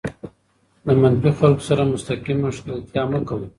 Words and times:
د 0.85 0.87
منفي 1.01 1.31
خلکو 1.39 1.63
سره 1.69 1.89
مستقیم 1.93 2.39
ښکېلتیا 2.55 3.03
مه 3.11 3.19
کوئ. 3.27 3.45